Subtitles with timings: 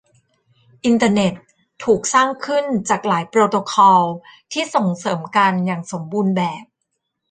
[0.85, 1.33] อินเตอร์เน็ต
[1.83, 4.03] ถูกสร้างขึ้นจากหลายโปรโตคอล
[4.51, 6.63] ที่ส่งเสริมกันอย่างสมบูรณ์แบบ